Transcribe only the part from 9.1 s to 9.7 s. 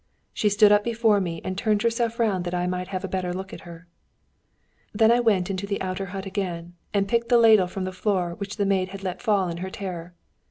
fall in her